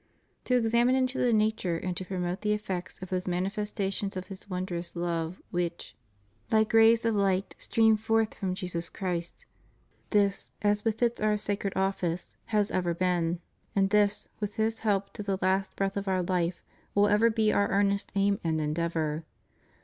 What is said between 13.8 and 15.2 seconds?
this, with His help